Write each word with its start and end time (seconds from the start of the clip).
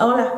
Hola, 0.00 0.32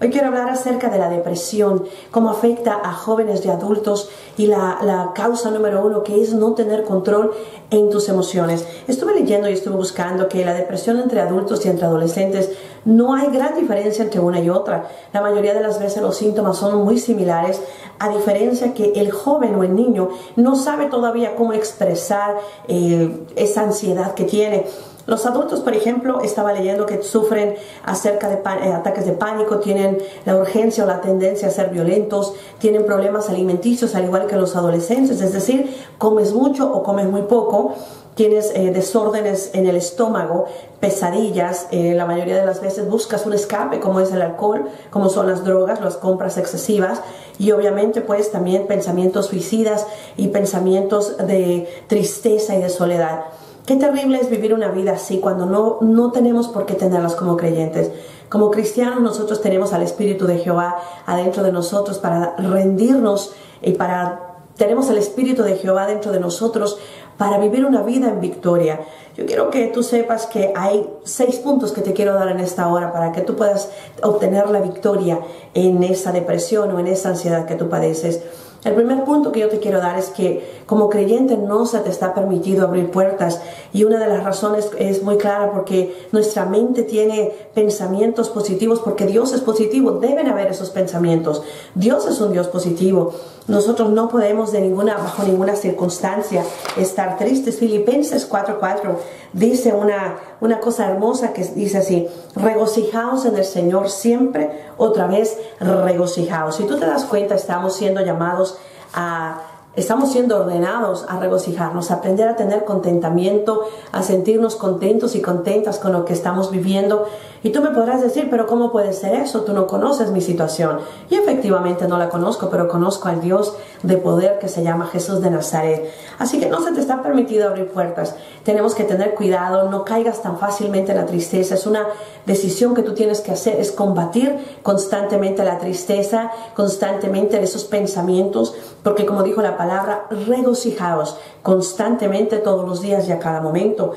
hoy 0.00 0.08
quiero 0.08 0.28
hablar 0.28 0.48
acerca 0.48 0.88
de 0.88 0.96
la 0.96 1.10
depresión, 1.10 1.84
cómo 2.10 2.30
afecta 2.30 2.80
a 2.82 2.94
jóvenes 2.94 3.44
y 3.44 3.50
adultos 3.50 4.08
y 4.38 4.46
la, 4.46 5.12
causa 5.14 5.50
número 5.50 5.84
uno 5.84 6.02
que 6.02 6.22
es 6.22 6.32
no 6.32 6.54
tener 6.54 6.84
control 6.84 7.30
en 7.68 7.90
tus 7.90 8.08
emociones. 8.08 8.66
Estuve 8.88 9.12
leyendo 9.12 9.50
y 9.50 9.52
estuve 9.52 9.76
buscando 9.76 10.30
que 10.30 10.46
la 10.46 10.54
depresión 10.54 10.98
entre 10.98 11.20
adultos 11.20 11.66
y 11.66 11.68
entre 11.68 11.84
adolescentes 11.84 12.52
no 12.86 13.14
hay 13.14 13.28
gran 13.28 13.54
diferencia 13.54 14.02
entre 14.02 14.18
una 14.20 14.40
y 14.40 14.48
otra. 14.48 14.88
La 15.12 15.20
mayoría 15.20 15.52
de 15.52 15.60
las 15.60 15.78
veces 15.78 16.00
los 16.00 16.16
síntomas 16.16 16.56
son 16.56 16.82
muy 16.82 16.98
similares, 16.98 17.60
a 17.98 18.08
diferencia 18.08 18.72
que 18.72 18.92
el 18.96 19.10
joven 19.10 19.54
o 19.56 19.62
el 19.62 19.76
niño 19.76 20.08
no 20.36 20.56
sabe 20.56 20.86
todavía 20.86 21.36
cómo 21.36 21.52
expresar 21.52 22.38
eh, 22.66 23.26
esa 23.36 23.60
ansiedad 23.60 24.14
que 24.14 24.24
tiene. 24.24 24.64
Los 25.06 25.26
adultos, 25.26 25.60
por 25.60 25.74
ejemplo, 25.74 26.20
estaba 26.20 26.52
leyendo 26.52 26.86
que 26.86 27.02
sufren 27.02 27.56
acerca 27.84 28.28
de 28.28 28.36
eh, 28.36 28.72
ataques 28.72 29.04
de 29.04 29.12
pánico, 29.12 29.58
tienen 29.58 29.98
la 30.24 30.36
urgencia 30.36 30.84
o 30.84 30.86
la 30.86 31.00
tendencia 31.00 31.48
a 31.48 31.50
ser 31.50 31.70
violentos, 31.70 32.34
tienen 32.58 32.86
problemas 32.86 33.28
alimenticios 33.28 33.96
al 33.96 34.04
igual 34.04 34.26
que 34.28 34.36
los 34.36 34.54
adolescentes, 34.54 35.20
es 35.20 35.32
decir, 35.32 35.76
comes 35.98 36.32
mucho 36.32 36.72
o 36.72 36.84
comes 36.84 37.06
muy 37.06 37.22
poco, 37.22 37.74
tienes 38.14 38.52
eh, 38.54 38.70
desórdenes 38.70 39.50
en 39.54 39.66
el 39.66 39.74
estómago, 39.74 40.46
pesadillas, 40.78 41.66
eh, 41.72 41.94
la 41.94 42.04
mayoría 42.04 42.36
de 42.36 42.46
las 42.46 42.60
veces 42.60 42.88
buscas 42.88 43.26
un 43.26 43.32
escape 43.32 43.80
como 43.80 44.00
es 44.00 44.12
el 44.12 44.22
alcohol, 44.22 44.68
como 44.90 45.08
son 45.08 45.26
las 45.26 45.44
drogas, 45.44 45.80
las 45.80 45.96
compras 45.96 46.38
excesivas 46.38 47.00
y 47.38 47.50
obviamente 47.52 48.02
pues 48.02 48.30
también 48.30 48.66
pensamientos 48.66 49.26
suicidas 49.26 49.86
y 50.16 50.28
pensamientos 50.28 51.16
de 51.16 51.68
tristeza 51.88 52.54
y 52.54 52.60
de 52.60 52.68
soledad. 52.68 53.24
Qué 53.66 53.76
terrible 53.76 54.18
es 54.20 54.28
vivir 54.28 54.54
una 54.54 54.72
vida 54.72 54.92
así 54.92 55.18
cuando 55.18 55.46
no, 55.46 55.78
no 55.80 56.10
tenemos 56.10 56.48
por 56.48 56.66
qué 56.66 56.74
tenerlas 56.74 57.14
como 57.14 57.36
creyentes. 57.36 57.92
Como 58.28 58.50
cristianos 58.50 59.00
nosotros 59.00 59.40
tenemos 59.40 59.72
al 59.72 59.82
Espíritu 59.82 60.26
de 60.26 60.38
Jehová 60.38 60.78
adentro 61.06 61.44
de 61.44 61.52
nosotros 61.52 61.98
para 61.98 62.34
rendirnos 62.36 63.34
y 63.60 63.72
para... 63.72 64.28
Tenemos 64.56 64.90
el 64.90 64.98
Espíritu 64.98 65.44
de 65.44 65.56
Jehová 65.56 65.86
dentro 65.86 66.12
de 66.12 66.20
nosotros 66.20 66.78
para 67.16 67.38
vivir 67.38 67.64
una 67.64 67.82
vida 67.82 68.08
en 68.08 68.20
victoria. 68.20 68.80
Yo 69.16 69.26
quiero 69.26 69.50
que 69.50 69.68
tú 69.68 69.82
sepas 69.82 70.26
que 70.26 70.52
hay 70.56 70.88
seis 71.04 71.36
puntos 71.36 71.72
que 71.72 71.82
te 71.82 71.92
quiero 71.92 72.14
dar 72.14 72.28
en 72.28 72.40
esta 72.40 72.68
hora 72.68 72.92
para 72.92 73.12
que 73.12 73.20
tú 73.20 73.36
puedas 73.36 73.70
obtener 74.02 74.50
la 74.50 74.60
victoria 74.60 75.20
en 75.54 75.82
esa 75.84 76.10
depresión 76.10 76.72
o 76.72 76.80
en 76.80 76.88
esa 76.88 77.10
ansiedad 77.10 77.46
que 77.46 77.54
tú 77.54 77.68
padeces. 77.68 78.22
El 78.64 78.74
primer 78.74 79.02
punto 79.02 79.32
que 79.32 79.40
yo 79.40 79.48
te 79.48 79.58
quiero 79.58 79.80
dar 79.80 79.98
es 79.98 80.10
que 80.10 80.62
como 80.66 80.88
creyente 80.88 81.36
no 81.36 81.66
se 81.66 81.80
te 81.80 81.90
está 81.90 82.14
permitido 82.14 82.64
abrir 82.64 82.92
puertas 82.92 83.40
y 83.72 83.82
una 83.82 83.98
de 83.98 84.06
las 84.06 84.22
razones 84.22 84.70
es 84.78 85.02
muy 85.02 85.18
clara 85.18 85.50
porque 85.50 86.06
nuestra 86.12 86.44
mente 86.44 86.84
tiene 86.84 87.32
pensamientos 87.54 88.30
positivos 88.30 88.78
porque 88.78 89.06
Dios 89.06 89.32
es 89.32 89.40
positivo, 89.40 89.92
deben 89.92 90.28
haber 90.28 90.46
esos 90.46 90.70
pensamientos. 90.70 91.42
Dios 91.74 92.06
es 92.06 92.20
un 92.20 92.32
Dios 92.32 92.46
positivo. 92.46 93.12
Nosotros 93.48 93.90
no 93.90 94.08
podemos 94.08 94.52
de 94.52 94.60
ninguna 94.60 94.96
bajo 94.96 95.24
ninguna 95.24 95.56
circunstancia 95.56 96.44
estar 96.76 97.18
tristes. 97.18 97.58
Filipenses 97.58 98.30
4:4 98.30 98.96
dice 99.32 99.72
una 99.72 100.18
una 100.42 100.58
cosa 100.58 100.90
hermosa 100.90 101.32
que 101.32 101.44
dice 101.44 101.78
así, 101.78 102.08
regocijaos 102.34 103.26
en 103.26 103.36
el 103.36 103.44
Señor 103.44 103.90
siempre, 103.90 104.50
otra 104.76 105.06
vez 105.06 105.38
regocijaos. 105.60 106.56
Si 106.56 106.64
tú 106.64 106.80
te 106.80 106.84
das 106.84 107.04
cuenta, 107.04 107.36
estamos 107.36 107.76
siendo 107.76 108.00
llamados 108.00 108.51
a 108.92 109.40
Estamos 109.74 110.12
siendo 110.12 110.36
ordenados 110.36 111.06
a 111.08 111.18
regocijarnos, 111.18 111.90
a 111.90 111.94
aprender 111.94 112.28
a 112.28 112.36
tener 112.36 112.66
contentamiento, 112.66 113.62
a 113.90 114.02
sentirnos 114.02 114.54
contentos 114.54 115.14
y 115.14 115.22
contentas 115.22 115.78
con 115.78 115.92
lo 115.92 116.04
que 116.04 116.12
estamos 116.12 116.50
viviendo. 116.50 117.06
Y 117.42 117.50
tú 117.50 117.60
me 117.60 117.70
podrás 117.70 118.00
decir, 118.00 118.28
pero 118.30 118.46
¿cómo 118.46 118.70
puede 118.70 118.92
ser 118.92 119.14
eso? 119.14 119.42
Tú 119.42 119.52
no 119.52 119.66
conoces 119.66 120.10
mi 120.10 120.20
situación. 120.20 120.78
Y 121.10 121.16
efectivamente 121.16 121.88
no 121.88 121.98
la 121.98 122.08
conozco, 122.08 122.48
pero 122.50 122.68
conozco 122.68 123.08
al 123.08 123.20
Dios 123.20 123.56
de 123.82 123.96
poder 123.96 124.38
que 124.38 124.48
se 124.48 124.62
llama 124.62 124.86
Jesús 124.86 125.20
de 125.20 125.30
Nazaret. 125.30 125.90
Así 126.18 126.38
que 126.38 126.48
no 126.48 126.62
se 126.62 126.72
te 126.72 126.80
está 126.80 127.02
permitido 127.02 127.48
abrir 127.48 127.68
puertas. 127.68 128.14
Tenemos 128.44 128.74
que 128.74 128.84
tener 128.84 129.14
cuidado, 129.14 129.70
no 129.70 129.84
caigas 129.84 130.22
tan 130.22 130.38
fácilmente 130.38 130.92
en 130.92 130.98
la 130.98 131.06
tristeza. 131.06 131.56
Es 131.56 131.66
una 131.66 131.86
decisión 132.26 132.74
que 132.74 132.82
tú 132.82 132.94
tienes 132.94 133.20
que 133.20 133.32
hacer, 133.32 133.58
es 133.58 133.72
combatir 133.72 134.36
constantemente 134.62 135.44
la 135.44 135.58
tristeza, 135.58 136.30
constantemente 136.54 137.42
esos 137.42 137.64
pensamientos, 137.64 138.54
porque 138.84 139.04
como 139.04 139.22
dijo 139.24 139.42
la 139.42 139.56
palabra, 139.56 140.06
regocijaos 140.26 141.18
constantemente 141.42 142.38
todos 142.38 142.68
los 142.68 142.80
días 142.80 143.08
y 143.08 143.12
a 143.12 143.18
cada 143.18 143.40
momento. 143.40 143.94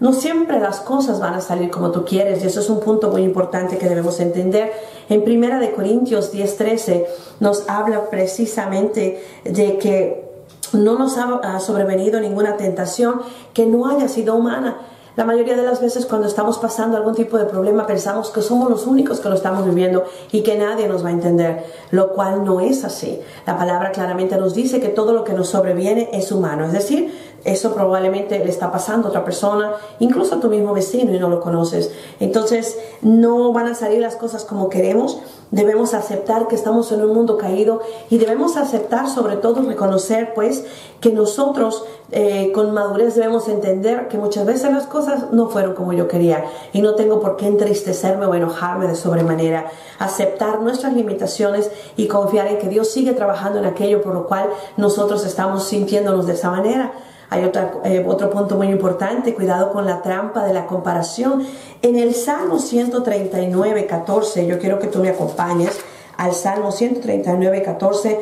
No 0.00 0.12
siempre 0.12 0.60
las 0.60 0.80
cosas 0.80 1.18
van 1.20 1.34
a 1.34 1.40
salir 1.40 1.70
como 1.70 1.90
tú 1.90 2.04
quieres 2.04 2.42
y 2.42 2.46
eso 2.46 2.60
es 2.60 2.70
un 2.70 2.80
punto 2.80 3.10
muy 3.10 3.22
importante 3.22 3.78
que 3.78 3.88
debemos 3.88 4.20
entender. 4.20 4.72
En 5.08 5.24
Primera 5.24 5.58
de 5.58 5.72
Corintios 5.72 6.32
10:13 6.32 7.06
nos 7.40 7.68
habla 7.68 8.08
precisamente 8.08 9.22
de 9.44 9.78
que 9.78 10.28
no 10.72 10.98
nos 10.98 11.16
ha 11.18 11.58
sobrevenido 11.60 12.20
ninguna 12.20 12.56
tentación 12.56 13.22
que 13.54 13.66
no 13.66 13.88
haya 13.88 14.08
sido 14.08 14.36
humana 14.36 14.76
la 15.18 15.24
mayoría 15.24 15.56
de 15.56 15.64
las 15.64 15.80
veces 15.80 16.06
cuando 16.06 16.28
estamos 16.28 16.58
pasando 16.58 16.96
algún 16.96 17.16
tipo 17.16 17.38
de 17.38 17.46
problema 17.46 17.88
pensamos 17.88 18.30
que 18.30 18.40
somos 18.40 18.70
los 18.70 18.86
únicos 18.86 19.18
que 19.18 19.28
lo 19.28 19.34
estamos 19.34 19.64
viviendo 19.64 20.04
y 20.30 20.44
que 20.44 20.56
nadie 20.56 20.86
nos 20.86 21.04
va 21.04 21.08
a 21.08 21.10
entender, 21.10 21.64
lo 21.90 22.12
cual 22.12 22.44
no 22.44 22.60
es 22.60 22.84
así. 22.84 23.18
La 23.44 23.58
palabra 23.58 23.90
claramente 23.90 24.36
nos 24.36 24.54
dice 24.54 24.78
que 24.78 24.90
todo 24.90 25.12
lo 25.12 25.24
que 25.24 25.32
nos 25.32 25.48
sobreviene 25.48 26.08
es 26.12 26.30
humano, 26.30 26.66
es 26.66 26.72
decir, 26.72 27.12
eso 27.52 27.74
probablemente 27.74 28.38
le 28.38 28.50
está 28.50 28.70
pasando 28.70 29.08
a 29.08 29.10
otra 29.10 29.24
persona, 29.24 29.72
incluso 29.98 30.36
a 30.36 30.40
tu 30.40 30.48
mismo 30.48 30.72
vecino 30.72 31.14
y 31.14 31.18
no 31.18 31.28
lo 31.28 31.40
conoces. 31.40 31.90
Entonces, 32.20 32.78
no 33.02 33.52
van 33.52 33.66
a 33.66 33.74
salir 33.74 34.00
las 34.00 34.16
cosas 34.16 34.44
como 34.44 34.68
queremos. 34.68 35.18
Debemos 35.50 35.94
aceptar 35.94 36.46
que 36.46 36.54
estamos 36.54 36.92
en 36.92 37.02
un 37.02 37.14
mundo 37.14 37.38
caído 37.38 37.80
y 38.10 38.18
debemos 38.18 38.56
aceptar, 38.56 39.08
sobre 39.08 39.36
todo, 39.36 39.62
reconocer, 39.62 40.34
pues, 40.34 40.64
que 41.00 41.10
nosotros 41.10 41.84
eh, 42.10 42.52
con 42.54 42.72
madurez 42.72 43.14
debemos 43.14 43.48
entender 43.48 44.08
que 44.08 44.16
muchas 44.16 44.46
veces 44.46 44.72
las 44.72 44.86
cosas 44.86 45.30
no 45.32 45.48
fueron 45.48 45.74
como 45.74 45.92
yo 45.92 46.08
quería 46.08 46.44
y 46.72 46.80
no 46.80 46.94
tengo 46.94 47.20
por 47.20 47.36
qué 47.36 47.46
entristecerme 47.46 48.26
o 48.26 48.34
enojarme 48.34 48.86
de 48.88 48.94
sobremanera. 48.94 49.70
Aceptar 49.98 50.60
nuestras 50.60 50.92
limitaciones 50.94 51.70
y 51.96 52.08
confiar 52.08 52.46
en 52.48 52.58
que 52.58 52.68
Dios 52.68 52.88
sigue 52.88 53.12
trabajando 53.12 53.58
en 53.58 53.66
aquello 53.66 54.02
por 54.02 54.14
lo 54.14 54.26
cual 54.26 54.48
nosotros 54.76 55.24
estamos 55.24 55.64
sintiéndonos 55.64 56.26
de 56.26 56.32
esa 56.32 56.50
manera. 56.50 56.92
Hay 57.30 57.44
otra, 57.44 57.72
eh, 57.84 58.04
otro 58.06 58.30
punto 58.30 58.56
muy 58.56 58.68
importante, 58.68 59.34
cuidado 59.34 59.72
con 59.72 59.84
la 59.84 60.00
trampa 60.02 60.44
de 60.44 60.54
la 60.54 60.66
comparación. 60.66 61.46
En 61.82 61.96
el 61.96 62.14
Salmo 62.14 62.58
139, 62.58 63.86
14, 63.86 64.46
yo 64.46 64.58
quiero 64.58 64.78
que 64.78 64.86
tú 64.86 65.00
me 65.00 65.10
acompañes 65.10 65.78
al 66.16 66.32
Salmo 66.32 66.72
139, 66.72 67.62
14. 67.62 68.20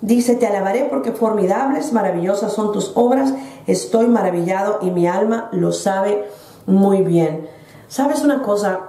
Dice, 0.00 0.34
te 0.34 0.46
alabaré 0.46 0.86
porque 0.90 1.12
formidables, 1.12 1.92
maravillosas 1.92 2.52
son 2.52 2.72
tus 2.72 2.92
obras, 2.94 3.32
estoy 3.66 4.06
maravillado 4.06 4.78
y 4.82 4.90
mi 4.90 5.06
alma 5.06 5.48
lo 5.52 5.72
sabe 5.72 6.24
muy 6.66 7.02
bien. 7.02 7.48
¿Sabes 7.88 8.22
una 8.22 8.42
cosa? 8.42 8.80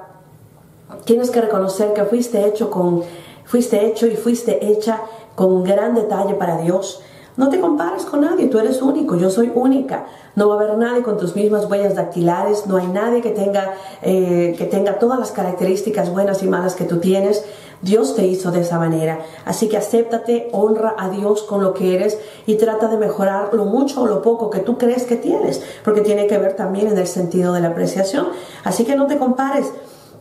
Tienes 1.06 1.32
que 1.32 1.42
reconocer 1.42 1.94
que 1.94 2.04
fuiste 2.06 2.46
hecho 2.46 2.70
con 2.70 3.04
fuiste 3.50 3.88
hecho 3.88 4.06
y 4.06 4.16
fuiste 4.16 4.68
hecha 4.68 5.02
con 5.34 5.64
gran 5.64 5.96
detalle 5.96 6.36
para 6.36 6.58
Dios. 6.58 7.02
No 7.40 7.48
te 7.48 7.62
compares 7.62 8.04
con 8.04 8.20
nadie, 8.20 8.48
tú 8.48 8.60
eres 8.60 8.82
único, 8.82 9.16
yo 9.16 9.30
soy 9.30 9.50
única. 9.56 10.08
No 10.36 10.50
va 10.50 10.56
a 10.56 10.58
haber 10.58 10.78
nadie 10.78 11.04
con 11.04 11.18
tus 11.18 11.38
mismas 11.38 11.72
huellas 11.72 11.96
dactilares, 11.96 12.68
no 12.68 12.76
hay 12.76 12.88
nadie 12.88 13.22
que 13.22 13.30
tenga, 13.30 13.76
eh, 14.02 14.56
que 14.58 14.66
tenga 14.66 15.00
todas 15.00 15.18
las 15.18 15.32
características 15.32 16.12
buenas 16.12 16.44
y 16.44 16.48
malas 16.48 16.76
que 16.76 16.84
tú 16.84 16.98
tienes. 16.98 17.46
Dios 17.82 18.14
te 18.14 18.28
hizo 18.28 18.52
de 18.52 18.60
esa 18.60 18.78
manera. 18.78 19.20
Así 19.46 19.70
que 19.70 19.78
acéptate, 19.78 20.50
honra 20.52 20.96
a 20.98 21.10
Dios 21.12 21.44
con 21.44 21.64
lo 21.64 21.74
que 21.74 21.96
eres 21.96 22.20
y 22.46 22.56
trata 22.56 22.90
de 22.90 22.98
mejorar 22.98 23.54
lo 23.54 23.64
mucho 23.64 24.02
o 24.02 24.06
lo 24.06 24.22
poco 24.22 24.50
que 24.50 24.60
tú 24.60 24.78
crees 24.78 25.04
que 25.04 25.16
tienes, 25.16 25.64
porque 25.86 26.02
tiene 26.02 26.28
que 26.28 26.38
ver 26.38 26.58
también 26.58 26.90
en 26.90 26.98
el 26.98 27.08
sentido 27.08 27.54
de 27.54 27.62
la 27.62 27.70
apreciación. 27.70 28.28
Así 28.66 28.84
que 28.84 28.98
no 28.98 29.08
te 29.08 29.18
compares. 29.18 29.72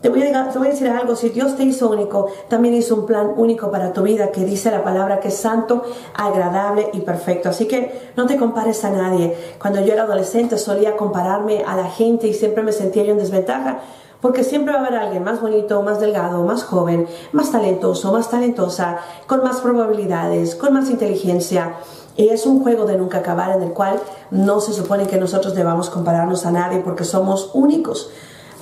Te 0.00 0.10
voy, 0.10 0.22
a, 0.22 0.44
decir 0.44 0.88
algo, 0.88 1.16
si 1.16 1.30
Dios 1.30 1.56
te 1.56 1.64
hizo 1.64 1.90
único, 1.90 2.28
también 2.48 2.74
hizo 2.74 2.94
un 2.94 3.04
plan 3.04 3.32
único 3.36 3.72
para 3.72 3.92
tu 3.92 4.02
vida 4.02 4.30
que 4.30 4.44
dice 4.44 4.70
la 4.70 4.84
palabra 4.84 5.18
que 5.18 5.26
es 5.26 5.36
santo, 5.36 5.82
agradable 6.14 6.90
y 6.92 7.00
perfecto. 7.00 7.48
Así 7.48 7.66
que 7.66 8.12
no 8.16 8.26
te 8.26 8.36
compares 8.36 8.84
a 8.84 8.90
nadie. 8.90 9.36
Cuando 9.60 9.80
yo 9.80 9.92
era 9.92 10.04
adolescente 10.04 10.56
solía 10.56 10.96
compararme 10.96 11.64
a 11.66 11.74
la 11.74 11.86
gente 11.86 12.28
y 12.28 12.34
siempre 12.34 12.62
me 12.62 12.70
sentía 12.70 13.02
yo 13.02 13.12
en 13.12 13.18
desventaja. 13.18 13.80
Porque 14.20 14.44
siempre 14.44 14.72
va 14.72 14.80
a 14.80 14.86
haber 14.86 14.98
alguien 14.98 15.24
más 15.24 15.40
bonito, 15.40 15.80
más 15.82 16.00
delgado, 16.00 16.44
más 16.44 16.62
joven, 16.64 17.08
más 17.32 17.50
talentoso, 17.50 18.12
más 18.12 18.30
talentosa, 18.30 18.98
con 19.26 19.42
más 19.42 19.60
probabilidades, 19.60 20.54
con 20.54 20.74
más 20.74 20.90
inteligencia. 20.90 21.74
Y 22.16 22.28
es 22.28 22.46
un 22.46 22.62
juego 22.62 22.84
de 22.84 22.96
nunca 22.96 23.18
acabar 23.18 23.56
en 23.56 23.62
el 23.62 23.72
cual 23.72 24.00
no 24.30 24.60
se 24.60 24.72
supone 24.72 25.06
que 25.06 25.18
nosotros 25.18 25.54
debamos 25.54 25.90
compararnos 25.90 26.46
a 26.46 26.50
nadie 26.52 26.80
porque 26.80 27.04
somos 27.04 27.50
únicos. 27.54 28.10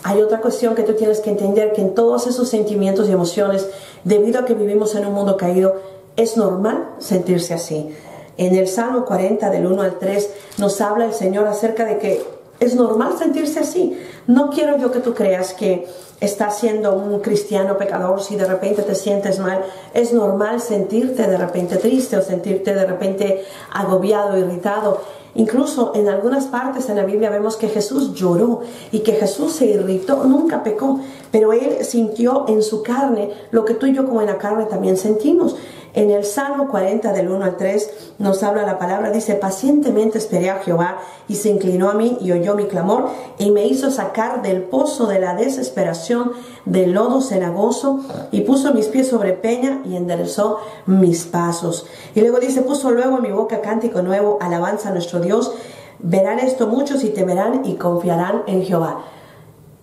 Hay 0.02 0.20
otra 0.20 0.40
cuestión 0.40 0.74
que 0.74 0.82
tú 0.82 0.94
tienes 0.94 1.20
que 1.20 1.30
entender, 1.30 1.72
que 1.72 1.80
en 1.80 1.94
todos 1.94 2.26
esos 2.26 2.48
sentimientos 2.48 3.08
y 3.08 3.12
emociones, 3.12 3.68
debido 4.04 4.40
a 4.40 4.44
que 4.44 4.54
vivimos 4.54 4.94
en 4.94 5.06
un 5.06 5.14
mundo 5.14 5.36
caído, 5.36 5.76
es 6.16 6.36
normal 6.36 6.90
sentirse 6.98 7.54
así. 7.54 7.90
En 8.38 8.54
el 8.54 8.68
Salmo 8.68 9.04
40, 9.04 9.50
del 9.50 9.66
1 9.66 9.82
al 9.82 9.98
3, 9.98 10.30
nos 10.58 10.80
habla 10.80 11.06
el 11.06 11.14
Señor 11.14 11.46
acerca 11.46 11.84
de 11.84 11.98
que 11.98 12.35
Es 12.58 12.74
normal 12.74 13.18
sentirse 13.18 13.60
así. 13.60 13.98
No 14.26 14.50
quiero 14.50 14.78
yo 14.78 14.90
que 14.90 15.00
tú 15.00 15.14
creas 15.14 15.52
que 15.52 15.86
estás 16.20 16.58
siendo 16.58 16.94
un 16.94 17.20
cristiano 17.20 17.76
pecador 17.76 18.22
si 18.22 18.36
de 18.36 18.46
repente 18.46 18.82
te 18.82 18.94
sientes 18.94 19.38
mal. 19.38 19.62
Es 19.92 20.12
normal 20.12 20.60
sentirte 20.60 21.26
de 21.26 21.36
repente 21.36 21.76
triste 21.76 22.16
o 22.16 22.22
sentirte 22.22 22.74
de 22.74 22.86
repente 22.86 23.44
agobiado, 23.72 24.38
irritado. 24.38 25.02
Incluso 25.34 25.92
en 25.94 26.08
algunas 26.08 26.46
partes 26.46 26.88
en 26.88 26.96
la 26.96 27.04
Biblia 27.04 27.28
vemos 27.28 27.56
que 27.56 27.68
Jesús 27.68 28.14
lloró 28.14 28.62
y 28.90 29.00
que 29.00 29.12
Jesús 29.12 29.52
se 29.52 29.66
irritó, 29.66 30.24
nunca 30.24 30.62
pecó, 30.62 31.00
pero 31.30 31.52
él 31.52 31.84
sintió 31.84 32.46
en 32.48 32.62
su 32.62 32.82
carne 32.82 33.32
lo 33.50 33.66
que 33.66 33.74
tú 33.74 33.84
y 33.84 33.94
yo 33.94 34.06
como 34.06 34.22
en 34.22 34.28
la 34.28 34.38
carne 34.38 34.64
también 34.64 34.96
sentimos. 34.96 35.56
En 35.96 36.10
el 36.10 36.24
Salmo 36.24 36.68
40 36.68 37.14
del 37.14 37.30
1 37.30 37.42
al 37.42 37.56
3 37.56 37.90
nos 38.18 38.42
habla 38.42 38.66
la 38.66 38.78
palabra, 38.78 39.10
dice, 39.10 39.34
pacientemente 39.34 40.18
esperé 40.18 40.50
a 40.50 40.58
Jehová 40.58 40.98
y 41.26 41.36
se 41.36 41.48
inclinó 41.48 41.88
a 41.88 41.94
mí 41.94 42.18
y 42.20 42.32
oyó 42.32 42.54
mi 42.54 42.66
clamor 42.66 43.08
y 43.38 43.50
me 43.50 43.66
hizo 43.66 43.90
sacar 43.90 44.42
del 44.42 44.64
pozo 44.64 45.06
de 45.06 45.20
la 45.20 45.34
desesperación, 45.34 46.32
del 46.66 46.92
lodo 46.92 47.22
cenagoso 47.22 48.00
y 48.30 48.42
puso 48.42 48.74
mis 48.74 48.88
pies 48.88 49.08
sobre 49.08 49.32
peña 49.32 49.80
y 49.86 49.96
enderezó 49.96 50.58
mis 50.84 51.24
pasos. 51.24 51.86
Y 52.14 52.20
luego 52.20 52.40
dice, 52.40 52.60
puso 52.60 52.90
luego 52.90 53.16
en 53.16 53.22
mi 53.22 53.32
boca 53.32 53.62
cántico 53.62 54.02
nuevo, 54.02 54.36
alabanza 54.42 54.90
a 54.90 54.92
nuestro 54.92 55.20
Dios. 55.20 55.54
Verán 55.98 56.40
esto 56.40 56.66
muchos 56.66 57.04
y 57.04 57.08
temerán 57.08 57.64
y 57.64 57.76
confiarán 57.76 58.42
en 58.46 58.64
Jehová. 58.64 59.02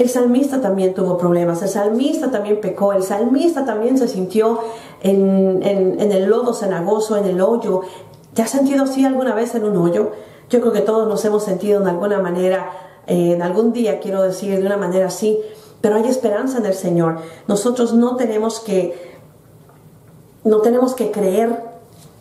El 0.04 0.10
salmista 0.10 0.60
también 0.60 0.94
tuvo 0.94 1.18
problemas, 1.18 1.62
el 1.62 1.70
salmista 1.70 2.30
también 2.30 2.60
pecó, 2.60 2.92
el 2.92 3.04
salmista 3.04 3.64
también 3.64 3.98
se 3.98 4.10
sintió 4.10 4.60
en, 5.00 5.64
el 5.64 6.26
lodo 6.26 6.54
cenagoso, 6.54 7.16
en 7.16 7.24
el 7.24 7.40
hoyo. 7.40 7.84
¿Te 8.34 8.42
has 8.42 8.50
sentido 8.50 8.84
así 8.84 9.06
alguna 9.06 9.34
vez 9.34 9.56
en 9.56 9.64
un 9.64 9.78
hoyo? 9.78 10.12
Yo 10.50 10.60
creo 10.60 10.74
que 10.74 10.82
todos 10.82 11.08
nos 11.08 11.24
hemos 11.24 11.46
sentido 11.46 11.82
en 11.82 11.88
alguna 11.88 12.20
manera, 12.20 12.70
en 13.08 13.42
algún 13.42 13.72
día 13.72 14.02
quiero 14.02 14.24
decir, 14.24 14.60
de 14.60 14.66
una 14.66 14.76
manera 14.76 15.06
así, 15.06 15.40
pero 15.80 15.96
hay 15.96 16.06
esperanza 16.06 16.58
en 16.58 16.66
el 16.66 16.74
Señor. 16.74 17.20
Nosotros 17.48 17.94
no 17.94 18.18
tenemos 18.18 18.60
que, 18.60 19.16
no 20.44 20.60
tenemos 20.60 20.96
que 20.96 21.12
creer 21.12 21.64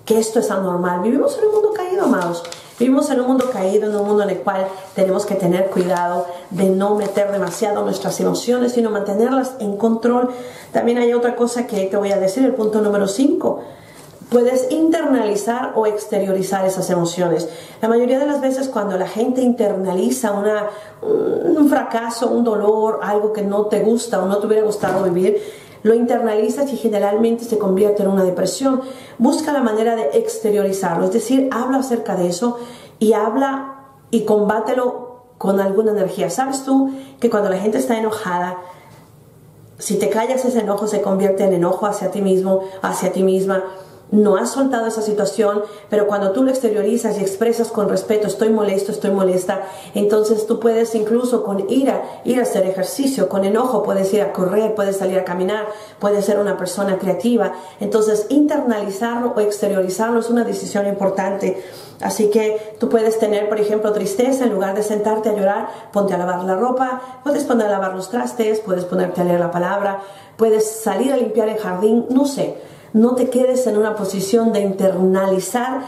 que 0.04 0.20
esto 0.20 0.38
es 0.38 0.52
anormal. 0.52 1.02
Vivimos 1.02 1.36
en 1.36 1.46
un 1.46 1.54
mundo 1.54 1.72
caído, 1.72 2.04
amados. 2.04 2.44
Vivimos 2.78 3.10
en 3.10 3.20
un 3.20 3.26
mundo 3.28 3.50
caído, 3.52 3.88
en 3.88 3.96
un 3.96 4.06
mundo 4.06 4.22
en 4.22 4.30
el 4.30 4.38
cual 4.38 4.66
tenemos 4.94 5.26
que 5.26 5.34
tener 5.34 5.70
cuidado 5.70 6.26
de 6.50 6.70
no 6.70 6.94
meter 6.94 7.30
demasiado 7.30 7.84
nuestras 7.84 8.18
emociones, 8.20 8.72
sino 8.72 8.90
mantenerlas 8.90 9.52
en 9.60 9.76
control. 9.76 10.30
También 10.72 10.98
hay 10.98 11.12
otra 11.12 11.36
cosa 11.36 11.66
que 11.66 11.86
te 11.86 11.96
voy 11.96 12.12
a 12.12 12.18
decir, 12.18 12.44
el 12.44 12.54
punto 12.54 12.80
número 12.80 13.06
5. 13.06 13.60
Puedes 14.30 14.70
internalizar 14.72 15.72
o 15.74 15.86
exteriorizar 15.86 16.64
esas 16.64 16.88
emociones. 16.88 17.48
La 17.82 17.88
mayoría 17.88 18.18
de 18.18 18.24
las 18.24 18.40
veces 18.40 18.68
cuando 18.68 18.96
la 18.96 19.06
gente 19.06 19.42
internaliza 19.42 20.32
una, 20.32 20.70
un 21.02 21.68
fracaso, 21.68 22.28
un 22.28 22.42
dolor, 22.42 23.00
algo 23.02 23.34
que 23.34 23.42
no 23.42 23.66
te 23.66 23.80
gusta 23.80 24.22
o 24.22 24.26
no 24.26 24.38
te 24.38 24.46
hubiera 24.46 24.64
gustado 24.64 25.04
vivir, 25.04 25.36
lo 25.82 25.94
internalizas 25.94 26.72
y 26.72 26.76
generalmente 26.76 27.44
se 27.44 27.58
convierte 27.58 28.02
en 28.02 28.08
una 28.08 28.24
depresión. 28.24 28.82
Busca 29.18 29.52
la 29.52 29.62
manera 29.62 29.96
de 29.96 30.10
exteriorizarlo, 30.14 31.04
es 31.04 31.12
decir, 31.12 31.48
habla 31.52 31.78
acerca 31.78 32.16
de 32.16 32.28
eso 32.28 32.58
y 32.98 33.14
habla 33.14 33.86
y 34.10 34.24
combátelo 34.24 35.24
con 35.38 35.60
alguna 35.60 35.90
energía. 35.90 36.30
¿Sabes 36.30 36.64
tú 36.64 36.92
que 37.18 37.30
cuando 37.30 37.50
la 37.50 37.58
gente 37.58 37.78
está 37.78 37.98
enojada, 37.98 38.58
si 39.78 39.98
te 39.98 40.08
callas 40.08 40.44
ese 40.44 40.60
enojo 40.60 40.86
se 40.86 41.02
convierte 41.02 41.42
en 41.44 41.52
enojo 41.52 41.86
hacia 41.86 42.12
ti 42.12 42.22
mismo, 42.22 42.62
hacia 42.82 43.12
ti 43.12 43.24
misma? 43.24 43.64
No 44.12 44.36
has 44.36 44.50
soltado 44.50 44.86
esa 44.86 45.00
situación, 45.00 45.62
pero 45.88 46.06
cuando 46.06 46.32
tú 46.32 46.44
lo 46.44 46.50
exteriorizas 46.50 47.18
y 47.18 47.22
expresas 47.22 47.68
con 47.68 47.88
respeto, 47.88 48.26
estoy 48.26 48.50
molesto, 48.50 48.92
estoy 48.92 49.10
molesta, 49.10 49.62
entonces 49.94 50.46
tú 50.46 50.60
puedes 50.60 50.94
incluso 50.94 51.42
con 51.42 51.68
ira 51.70 52.20
ir 52.24 52.38
a 52.38 52.42
hacer 52.42 52.66
ejercicio, 52.66 53.28
con 53.30 53.44
enojo 53.44 53.82
puedes 53.82 54.12
ir 54.12 54.20
a 54.20 54.32
correr, 54.32 54.74
puedes 54.74 54.98
salir 54.98 55.18
a 55.18 55.24
caminar, 55.24 55.66
puedes 55.98 56.26
ser 56.26 56.38
una 56.38 56.58
persona 56.58 56.98
creativa. 56.98 57.54
Entonces 57.80 58.26
internalizarlo 58.28 59.32
o 59.34 59.40
exteriorizarlo 59.40 60.20
es 60.20 60.28
una 60.28 60.44
decisión 60.44 60.86
importante. 60.86 61.62
Así 62.02 62.28
que 62.28 62.76
tú 62.78 62.90
puedes 62.90 63.18
tener, 63.18 63.48
por 63.48 63.60
ejemplo, 63.60 63.92
tristeza, 63.92 64.44
en 64.44 64.52
lugar 64.52 64.74
de 64.74 64.82
sentarte 64.82 65.30
a 65.30 65.34
llorar, 65.34 65.68
ponte 65.90 66.12
a 66.12 66.18
lavar 66.18 66.44
la 66.44 66.56
ropa, 66.56 67.00
puedes 67.24 67.44
poner 67.44 67.68
a 67.68 67.70
lavar 67.70 67.94
los 67.94 68.10
trastes, 68.10 68.60
puedes 68.60 68.84
ponerte 68.84 69.22
a 69.22 69.24
leer 69.24 69.40
la 69.40 69.50
palabra, 69.50 70.02
puedes 70.36 70.70
salir 70.70 71.12
a 71.12 71.16
limpiar 71.16 71.48
el 71.48 71.56
jardín, 71.56 72.06
no 72.10 72.26
sé 72.26 72.72
no 72.92 73.14
te 73.14 73.30
quedes 73.30 73.66
en 73.66 73.76
una 73.76 73.94
posición 73.96 74.52
de 74.52 74.60
internalizar 74.60 75.82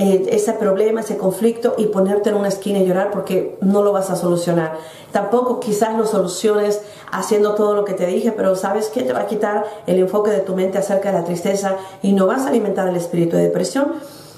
eh, 0.00 0.28
ese 0.30 0.52
problema, 0.52 1.00
ese 1.00 1.16
conflicto 1.16 1.74
y 1.76 1.86
ponerte 1.86 2.30
en 2.30 2.36
una 2.36 2.46
esquina 2.46 2.78
y 2.78 2.86
llorar 2.86 3.10
porque 3.10 3.58
no 3.60 3.82
lo 3.82 3.92
vas 3.92 4.10
a 4.10 4.16
solucionar. 4.16 4.76
Tampoco 5.10 5.58
quizás 5.58 5.96
lo 5.96 6.06
soluciones 6.06 6.82
haciendo 7.10 7.56
todo 7.56 7.74
lo 7.74 7.84
que 7.84 7.94
te 7.94 8.06
dije, 8.06 8.30
pero 8.30 8.54
sabes 8.54 8.88
que 8.88 9.02
te 9.02 9.12
va 9.12 9.22
a 9.22 9.26
quitar 9.26 9.64
el 9.88 9.98
enfoque 9.98 10.30
de 10.30 10.38
tu 10.38 10.54
mente 10.54 10.78
acerca 10.78 11.10
de 11.10 11.18
la 11.18 11.24
tristeza 11.24 11.76
y 12.00 12.12
no 12.12 12.26
vas 12.26 12.42
a 12.42 12.48
alimentar 12.50 12.88
el 12.88 12.94
espíritu 12.94 13.36
de 13.36 13.44
depresión. 13.44 13.94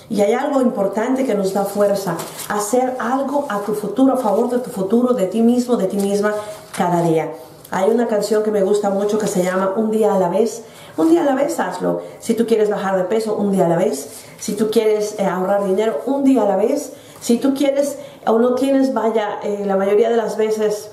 Y 0.09 0.23
hay 0.23 0.33
algo 0.33 0.63
importante 0.63 1.27
que 1.27 1.35
nos 1.35 1.53
da 1.53 1.65
fuerza, 1.65 2.17
hacer 2.49 2.97
algo 2.99 3.47
a 3.49 3.61
tu 3.61 3.75
futuro, 3.75 4.15
a 4.15 4.17
favor 4.17 4.51
de 4.51 4.59
tu 4.59 4.71
futuro, 4.71 5.13
de 5.13 5.27
ti 5.27 5.43
mismo, 5.43 5.77
de 5.77 5.87
ti 5.87 5.99
misma, 5.99 6.33
cada 6.77 7.03
día. 7.03 7.31
Hay 7.71 7.91
una 7.91 8.09
canción 8.09 8.43
que 8.43 8.51
me 8.51 8.63
gusta 8.63 8.91
mucho 8.91 9.19
que 9.19 9.29
se 9.29 9.45
llama 9.45 9.75
Un 9.77 9.91
día 9.91 10.15
a 10.15 10.19
la 10.19 10.29
vez. 10.29 10.65
Un 11.01 11.09
día 11.09 11.23
a 11.23 11.25
la 11.25 11.35
vez 11.35 11.59
hazlo. 11.59 12.03
Si 12.19 12.35
tú 12.35 12.47
quieres 12.47 12.69
bajar 12.69 12.99
de 12.99 13.05
peso, 13.05 13.35
un 13.35 13.53
día 13.53 13.65
a 13.65 13.69
la 13.71 13.79
vez. 13.79 14.23
Si 14.39 14.53
tú 14.53 14.71
quieres 14.71 15.19
eh, 15.19 15.25
ahorrar 15.25 15.65
dinero, 15.65 16.03
un 16.05 16.25
día 16.25 16.43
a 16.43 16.45
la 16.45 16.57
vez. 16.57 16.93
Si 17.23 17.39
tú 17.39 17.55
quieres 17.55 17.97
o 18.27 18.39
no 18.39 18.55
tienes, 18.55 18.93
vaya, 18.93 19.41
eh, 19.43 19.63
la 19.65 19.77
mayoría 19.77 20.11
de 20.11 20.19
las 20.19 20.37
veces, 20.37 20.91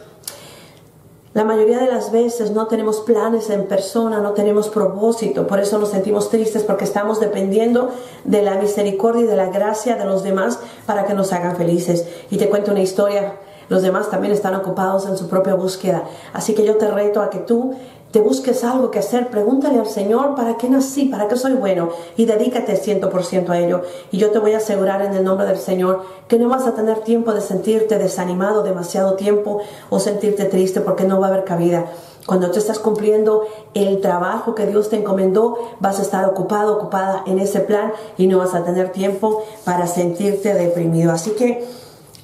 la 1.34 1.44
mayoría 1.44 1.80
de 1.80 1.88
las 1.88 2.14
veces 2.14 2.52
no 2.52 2.68
tenemos 2.68 3.02
planes 3.02 3.50
en 3.50 3.68
persona, 3.68 4.22
no 4.22 4.32
tenemos 4.32 4.70
propósito. 4.70 5.46
Por 5.46 5.60
eso 5.60 5.78
nos 5.78 5.90
sentimos 5.90 6.30
tristes 6.30 6.64
porque 6.64 6.86
estamos 6.86 7.20
dependiendo 7.20 7.92
de 8.24 8.44
la 8.44 8.56
misericordia 8.56 9.24
y 9.24 9.28
de 9.28 9.36
la 9.36 9.50
gracia 9.50 9.98
de 9.98 10.06
los 10.06 10.24
demás 10.24 10.58
para 10.86 11.06
que 11.06 11.16
nos 11.16 11.34
hagan 11.34 11.58
felices. 11.58 12.08
Y 12.32 12.38
te 12.38 12.48
cuento 12.48 12.72
una 12.72 12.82
historia 12.82 13.34
los 13.70 13.82
demás 13.82 14.10
también 14.10 14.34
están 14.34 14.56
ocupados 14.56 15.08
en 15.08 15.18
su 15.18 15.28
propia 15.28 15.56
búsqueda. 15.56 16.04
Así 16.34 16.54
que 16.54 16.66
yo 16.66 16.78
te 16.78 16.90
reto 16.90 17.22
a 17.22 17.30
que 17.30 17.40
tú 17.40 17.76
busques 18.20 18.64
algo 18.64 18.92
que 18.92 19.00
hacer, 19.00 19.30
pregúntale 19.30 19.80
al 19.80 19.88
Señor 19.88 20.36
para 20.36 20.58
qué 20.58 20.70
nací, 20.70 21.06
para 21.06 21.28
qué 21.28 21.36
soy 21.36 21.54
bueno 21.54 21.90
y 22.16 22.26
dedícate 22.26 22.82
100% 22.82 23.50
a 23.50 23.60
ello. 23.60 23.82
Y 24.12 24.18
yo 24.18 24.32
te 24.32 24.40
voy 24.40 24.54
a 24.54 24.58
asegurar 24.58 25.02
en 25.02 25.14
el 25.14 25.24
nombre 25.24 25.46
del 25.46 25.58
Señor 25.58 26.04
que 26.28 26.40
no 26.40 26.50
vas 26.50 26.68
a 26.68 26.74
tener 26.74 27.00
tiempo 27.00 27.34
de 27.34 27.42
sentirte 27.42 27.98
desanimado 27.98 28.64
demasiado 28.64 29.16
tiempo 29.16 29.62
o 29.90 30.00
sentirte 30.00 30.46
triste 30.46 30.82
porque 30.82 31.04
no 31.04 31.20
va 31.20 31.28
a 31.28 31.30
haber 31.32 31.44
cabida. 31.44 31.86
Cuando 32.26 32.52
tú 32.52 32.60
estás 32.60 32.80
cumpliendo 32.80 33.48
el 33.74 34.02
trabajo 34.02 34.54
que 34.54 34.68
Dios 34.68 34.90
te 34.90 34.98
encomendó, 34.98 35.58
vas 35.80 36.00
a 36.00 36.02
estar 36.02 36.26
ocupado, 36.26 36.76
ocupada 36.76 37.24
en 37.26 37.40
ese 37.40 37.62
plan 37.62 37.94
y 38.18 38.28
no 38.28 38.38
vas 38.38 38.54
a 38.54 38.66
tener 38.66 38.92
tiempo 38.92 39.44
para 39.64 39.88
sentirte 39.88 40.54
deprimido. 40.54 41.14
Así 41.14 41.32
que 41.32 41.66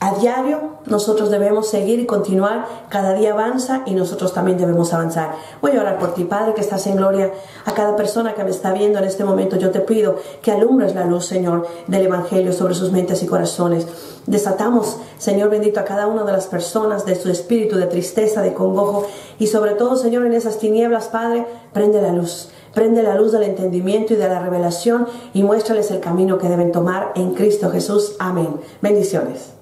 a 0.04 0.16
diario 0.16 0.74
nosotros 0.86 1.32
debemos 1.32 1.70
seguir 1.70 1.98
y 2.00 2.06
continuar, 2.06 2.68
cada 2.90 3.14
día 3.14 3.32
avanza 3.32 3.84
y 3.86 3.92
nosotros 3.96 4.34
también 4.34 4.58
debemos 4.58 4.92
avanzar. 4.94 5.36
Voy 5.62 5.78
a 5.78 5.80
orar 5.80 5.98
por 5.98 6.14
ti, 6.14 6.26
Padre, 6.26 6.54
que 6.54 6.60
estás 6.60 6.86
en 6.88 6.98
gloria. 6.98 7.32
A 7.64 7.74
cada 7.74 7.96
persona 7.96 8.34
que 8.34 8.44
me 8.44 8.50
está 8.50 8.74
viendo 8.74 9.00
en 9.00 9.06
este 9.06 9.24
momento, 9.24 9.56
yo 9.56 9.72
te 9.72 9.80
pido 9.80 10.18
que 10.42 10.52
alumbres 10.52 10.94
la 10.94 11.06
luz, 11.06 11.26
Señor, 11.26 11.68
del 11.88 12.08
Evangelio 12.08 12.52
sobre 12.52 12.76
sus 12.76 12.92
mentes 12.92 13.24
y 13.24 13.28
corazones. 13.28 13.88
Desatamos, 14.28 14.98
Señor 15.20 15.50
bendito, 15.50 15.80
a 15.80 15.86
cada 15.86 16.08
una 16.08 16.26
de 16.26 16.34
las 16.34 16.48
personas 16.48 17.06
de 17.06 17.16
su 17.16 17.32
espíritu 17.32 17.78
de 17.78 17.86
tristeza, 17.86 18.42
de 18.42 18.54
congojo 18.54 19.08
y 19.40 19.48
sobre 19.48 19.72
todo, 19.72 19.96
Señor, 19.96 20.26
en 20.26 20.34
esas 20.34 20.58
tinieblas, 20.58 21.08
Padre, 21.08 21.48
prende 21.72 22.02
la 22.02 22.12
luz. 22.12 22.50
Prende 22.74 23.04
la 23.04 23.16
luz 23.16 23.32
del 23.32 23.44
entendimiento 23.44 24.14
y 24.14 24.18
de 24.18 24.28
la 24.28 24.40
revelación 24.40 25.08
y 25.34 25.44
muéstrales 25.44 25.92
el 25.92 26.02
camino 26.02 26.40
que 26.40 26.50
deben 26.50 26.74
tomar 26.74 27.14
en 27.16 27.36
Cristo 27.36 27.70
Jesús. 27.70 28.18
Amén. 28.20 28.50
Bendiciones. 28.82 29.53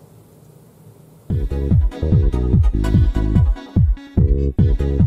Thank 1.33 1.51
you. 4.81 5.00